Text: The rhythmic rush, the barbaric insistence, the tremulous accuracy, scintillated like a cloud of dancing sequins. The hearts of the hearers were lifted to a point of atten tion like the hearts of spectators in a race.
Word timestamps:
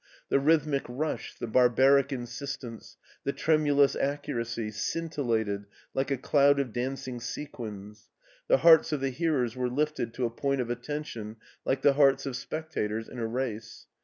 The 0.29 0.39
rhythmic 0.39 0.83
rush, 0.89 1.35
the 1.37 1.45
barbaric 1.45 2.11
insistence, 2.11 2.97
the 3.23 3.31
tremulous 3.31 3.95
accuracy, 3.95 4.71
scintillated 4.71 5.65
like 5.93 6.09
a 6.09 6.17
cloud 6.17 6.59
of 6.59 6.73
dancing 6.73 7.19
sequins. 7.19 8.09
The 8.47 8.57
hearts 8.65 8.91
of 8.91 8.99
the 8.99 9.11
hearers 9.11 9.55
were 9.55 9.69
lifted 9.69 10.15
to 10.15 10.25
a 10.25 10.31
point 10.31 10.59
of 10.59 10.71
atten 10.71 11.03
tion 11.03 11.35
like 11.65 11.83
the 11.83 11.93
hearts 11.93 12.25
of 12.25 12.35
spectators 12.35 13.07
in 13.07 13.19
a 13.19 13.27
race. 13.27 13.85